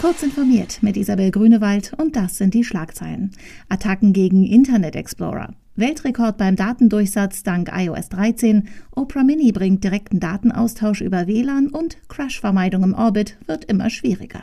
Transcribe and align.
Kurz 0.00 0.22
informiert 0.22 0.82
mit 0.82 0.96
Isabel 0.96 1.30
Grünewald 1.30 1.92
und 1.96 2.16
das 2.16 2.36
sind 2.36 2.54
die 2.54 2.64
Schlagzeilen. 2.64 3.30
Attacken 3.68 4.12
gegen 4.12 4.44
Internet 4.44 4.96
Explorer. 4.96 5.54
Weltrekord 5.76 6.36
beim 6.38 6.56
Datendurchsatz 6.56 7.42
dank 7.44 7.70
iOS 7.72 8.08
13, 8.08 8.68
Opera 8.94 9.22
Mini 9.22 9.52
bringt 9.52 9.84
direkten 9.84 10.20
Datenaustausch 10.20 11.00
über 11.00 11.26
WLAN 11.26 11.68
und 11.68 11.96
Crashvermeidung 12.08 12.82
im 12.82 12.94
Orbit 12.94 13.36
wird 13.46 13.64
immer 13.66 13.90
schwieriger. 13.90 14.42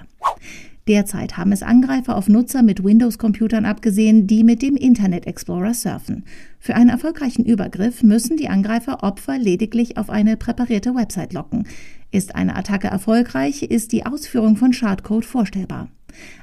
Derzeit 0.88 1.38
haben 1.38 1.52
es 1.52 1.62
Angreifer 1.62 2.16
auf 2.18 2.30
Nutzer 2.30 2.64
mit 2.64 2.84
Windows-Computern 2.84 3.66
abgesehen, 3.66 4.26
die 4.26 4.44
mit 4.44 4.64
dem 4.64 4.76
Internet 4.76 5.28
Explorer 5.28 5.76
surfen. 5.76 6.24
Für 6.60 6.74
einen 6.74 6.90
erfolgreichen 6.90 7.46
Übergriff 7.46 8.02
müssen 8.02 8.38
die 8.38 8.50
Angreifer 8.50 9.04
Opfer 9.04 9.38
lediglich 9.38 9.98
auf 9.98 10.10
eine 10.10 10.36
präparierte 10.36 10.96
Website 10.96 11.34
locken. 11.34 11.68
Ist 12.12 12.36
eine 12.36 12.56
Attacke 12.56 12.88
erfolgreich, 12.88 13.64
ist 13.64 13.92
die 13.92 14.06
Ausführung 14.06 14.56
von 14.56 14.74
Schadcode 14.74 15.26
vorstellbar. 15.26 15.90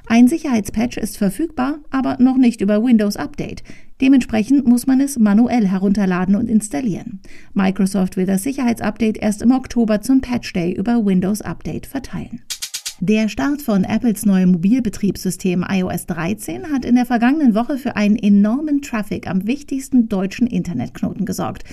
Ein 0.07 0.27
Sicherheitspatch 0.27 0.97
ist 0.97 1.17
verfügbar, 1.17 1.79
aber 1.89 2.17
noch 2.19 2.37
nicht 2.37 2.61
über 2.61 2.83
Windows 2.83 3.17
Update. 3.17 3.63
Dementsprechend 3.99 4.65
muss 4.65 4.87
man 4.87 5.01
es 5.01 5.19
manuell 5.19 5.67
herunterladen 5.67 6.35
und 6.35 6.49
installieren. 6.49 7.19
Microsoft 7.53 8.15
will 8.15 8.25
das 8.25 8.43
Sicherheitsupdate 8.43 9.17
erst 9.17 9.41
im 9.41 9.51
Oktober 9.51 10.01
zum 10.01 10.21
Patch 10.21 10.53
Day 10.53 10.71
über 10.71 11.05
Windows 11.05 11.41
Update 11.41 11.85
verteilen. 11.85 12.41
Der 12.99 13.29
Start 13.29 13.61
von 13.61 13.83
Apples 13.83 14.25
neuem 14.25 14.53
Mobilbetriebssystem 14.53 15.63
iOS 15.69 16.07
13 16.07 16.71
hat 16.71 16.83
in 16.83 16.95
der 16.95 17.05
vergangenen 17.05 17.53
Woche 17.53 17.77
für 17.77 17.95
einen 17.95 18.15
enormen 18.15 18.81
Traffic 18.81 19.27
am 19.27 19.45
wichtigsten 19.45 20.09
deutschen 20.09 20.47
Internetknoten 20.47 21.23
gesorgt. 21.23 21.63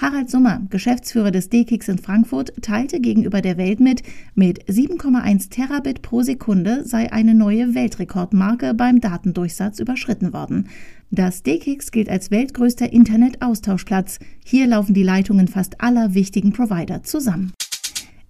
Harald 0.00 0.30
Summer, 0.30 0.62
Geschäftsführer 0.70 1.32
des 1.32 1.48
DKIX 1.48 1.88
in 1.88 1.98
Frankfurt, 1.98 2.52
teilte 2.62 3.00
gegenüber 3.00 3.40
der 3.40 3.56
Welt 3.56 3.80
mit, 3.80 4.04
mit 4.36 4.64
7,1 4.66 5.50
Terabit 5.50 6.02
pro 6.02 6.22
Sekunde 6.22 6.84
sei 6.84 7.12
eine 7.12 7.34
neue 7.34 7.74
Weltrekordmarke 7.74 8.74
beim 8.74 9.00
Datendurchsatz 9.00 9.80
überschritten 9.80 10.32
worden. 10.32 10.68
Das 11.10 11.42
DKIX 11.42 11.90
gilt 11.90 12.08
als 12.08 12.30
weltgrößter 12.30 12.92
Internetaustauschplatz. 12.92 14.20
Hier 14.44 14.68
laufen 14.68 14.94
die 14.94 15.02
Leitungen 15.02 15.48
fast 15.48 15.80
aller 15.80 16.14
wichtigen 16.14 16.52
Provider 16.52 17.02
zusammen. 17.02 17.52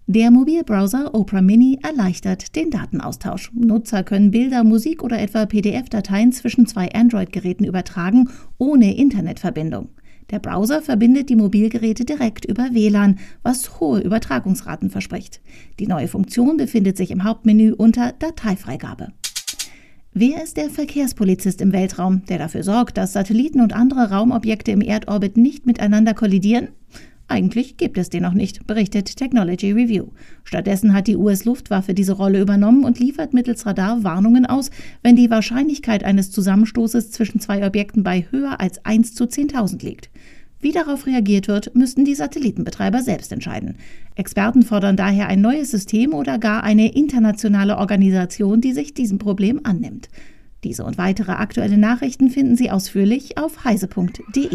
Der 0.07 0.31
Mobilbrowser 0.31 1.15
Opera 1.15 1.43
Mini 1.43 1.81
erleichtert 1.83 2.57
den 2.57 2.71
Datenaustausch. 2.71 3.53
Nutzer 3.53 4.05
können 4.05 4.31
Bilder, 4.31 4.65
Musik 4.65 5.03
oder 5.03 5.21
etwa 5.21 5.45
PDF-Dateien 5.45 6.33
zwischen 6.33 6.65
zwei 6.65 6.91
Android-Geräten 6.95 7.65
übertragen, 7.65 8.31
ohne 8.57 8.97
Internetverbindung. 8.97 9.91
Der 10.31 10.41
Browser 10.41 10.83
verbindet 10.83 11.31
die 11.31 11.37
Mobilgeräte 11.37 12.05
direkt 12.05 12.45
über 12.45 12.69
WLAN, 12.73 13.19
was 13.43 13.81
hohe 13.81 14.01
Übertragungsraten 14.01 14.91
verspricht. 14.91 15.41
Die 15.79 15.87
neue 15.87 16.07
Funktion 16.07 16.59
befindet 16.59 16.99
sich 16.99 17.11
im 17.11 17.25
Hauptmenü 17.25 17.73
unter 17.73 18.13
Dateifreigabe. 18.13 19.09
Wer 20.13 20.43
ist 20.43 20.59
der 20.59 20.69
Verkehrspolizist 20.69 21.63
im 21.63 21.73
Weltraum, 21.73 22.25
der 22.27 22.39
dafür 22.39 22.63
sorgt, 22.63 22.99
dass 22.99 23.15
Satelliten 23.15 23.61
und 23.61 23.73
andere 23.73 24.11
Raumobjekte 24.11 24.71
im 24.71 24.83
Erdorbit 24.83 25.39
nicht 25.39 25.65
miteinander 25.65 26.13
kollidieren? 26.13 26.69
Eigentlich 27.29 27.77
gibt 27.77 27.99
es 27.99 28.09
den 28.09 28.23
noch 28.23 28.33
nicht, 28.33 28.67
berichtet 28.67 29.15
Technology 29.17 29.71
Review. 29.71 30.07
Stattdessen 30.45 30.95
hat 30.95 31.07
die 31.07 31.17
US-Luftwaffe 31.17 31.93
diese 31.93 32.15
Rolle 32.15 32.41
übernommen 32.41 32.85
und 32.85 32.99
liefert 32.99 33.35
mittels 33.35 33.67
Radar 33.67 34.03
Warnungen 34.03 34.47
aus, 34.47 34.71
wenn 35.03 35.15
die 35.15 35.29
Wahrscheinlichkeit 35.29 36.05
eines 36.05 36.31
Zusammenstoßes 36.31 37.11
zwischen 37.11 37.39
zwei 37.39 37.67
Objekten 37.67 38.03
bei 38.03 38.27
höher 38.31 38.61
als 38.61 38.83
1 38.87 39.15
zu 39.15 39.25
10.000 39.25 39.85
liegt. 39.85 40.11
Wie 40.61 40.73
darauf 40.73 41.07
reagiert 41.07 41.49
wird, 41.49 41.75
müssten 41.77 42.07
die 42.07 42.15
Satellitenbetreiber 42.15 43.03
selbst 43.03 43.31
entscheiden. 43.31 43.77
Experten 44.15 44.63
fordern 44.63 44.97
daher 44.97 45.29
ein 45.29 45.43
neues 45.43 45.71
System 45.71 46.15
oder 46.15 46.39
gar 46.39 46.65
eine 46.65 46.93
internationale 46.95 47.77
Organisation, 47.77 48.63
die 48.63 48.73
sich 48.73 48.95
diesem 48.95 49.19
Problem 49.19 49.61
annimmt. 49.63 50.09
Diese 50.65 50.83
und 50.83 50.99
weitere 50.99 51.33
aktuelle 51.33 51.79
Nachrichten 51.79 52.31
finden 52.31 52.57
Sie 52.57 52.71
ausführlich 52.71 53.39
auf 53.39 53.65
heise.de. 53.65 54.49